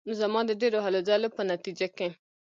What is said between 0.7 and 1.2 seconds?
هلو